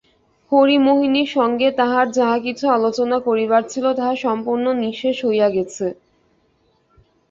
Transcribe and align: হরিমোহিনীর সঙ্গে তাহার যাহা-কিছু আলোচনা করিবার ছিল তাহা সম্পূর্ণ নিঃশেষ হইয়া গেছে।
হরিমোহিনীর 0.51 1.29
সঙ্গে 1.31 1.67
তাহার 1.79 2.05
যাহা-কিছু 2.11 2.65
আলোচনা 2.69 3.17
করিবার 3.27 3.63
ছিল 3.69 3.85
তাহা 3.93 4.13
সম্পূর্ণ 4.25 4.65
নিঃশেষ 4.81 5.17
হইয়া 5.25 5.47
গেছে। 5.49 5.85